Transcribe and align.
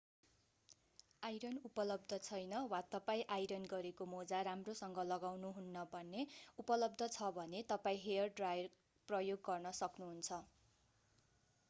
iron 1.23 1.57
उपलब्ध 1.65 2.17
छैन 2.19 2.53
वा 2.69 2.77
तपाईं 2.93 3.27
आइरन 3.35 3.67
गरेको 3.73 4.07
मोजा 4.13 4.39
राम्रोसँग 4.47 4.97
लगाउनुहुन्न 5.05 5.83
भने 5.91 6.25
उपलब्ध 6.59 7.09
छ 7.09 7.29
भने 7.35 7.61
तपाईं 7.69 8.03
हेयर 8.05 8.31
ड्रायर 8.39 8.71
प्रयोग 9.09 9.45
गर्न 9.49 9.75
सक्नु 9.81 10.09
हुन्छ 10.09 10.41